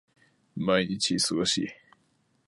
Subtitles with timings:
[0.55, 1.69] 毎日忙しい